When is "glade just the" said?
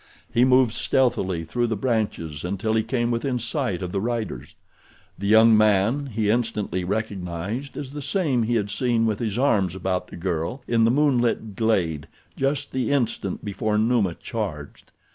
11.55-12.89